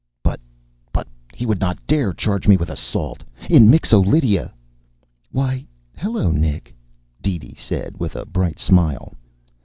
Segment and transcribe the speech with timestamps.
[0.23, 0.39] "But
[0.91, 3.23] but he would not dare charge me with assault.
[3.51, 4.51] In Mixo Lydia"
[5.31, 6.73] "Why, hello, Nick,"
[7.21, 9.13] DeeDee said, with a bright smile.